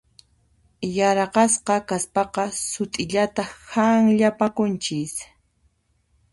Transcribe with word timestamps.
Yaraqasqa 0.97 1.75
kaspaqa 1.89 2.43
sut'illata 2.71 3.43
hanllapakunchis. 3.71 5.13